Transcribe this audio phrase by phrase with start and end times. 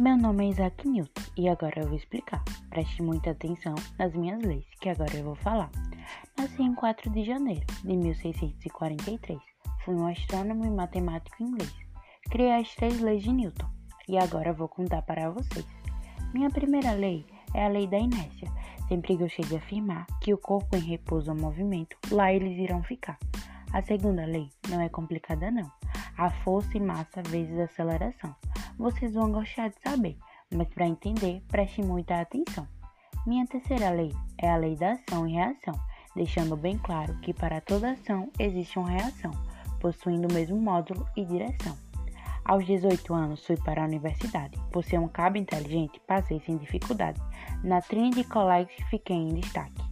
[0.00, 2.40] Meu nome é Isaac Newton e agora eu vou explicar.
[2.70, 5.68] Preste muita atenção nas minhas leis, que agora eu vou falar.
[6.38, 9.40] Nasci em 4 de janeiro de 1643.
[9.84, 11.74] Fui um astrônomo e matemático inglês.
[12.30, 13.68] Criei as três leis de Newton
[14.08, 15.66] e agora vou contar para vocês.
[16.32, 18.48] Minha primeira lei é a lei da inércia.
[18.86, 23.18] Sempre gostei de afirmar que o corpo em repouso ou movimento, lá eles irão ficar.
[23.72, 25.68] A segunda lei não é complicada não.
[26.16, 28.34] A força e massa vezes aceleração
[28.78, 30.16] vocês vão gostar de saber,
[30.50, 32.66] mas para entender, preste muita atenção.
[33.26, 35.74] Minha terceira lei é a lei da ação e reação,
[36.14, 39.32] deixando bem claro que para toda ação existe uma reação,
[39.80, 41.76] possuindo o mesmo módulo e direção.
[42.44, 44.58] Aos 18 anos fui para a universidade.
[44.72, 47.20] Por ser um cabo inteligente, passei sem dificuldade.
[47.62, 49.87] Na Trinity College fiquei em destaque.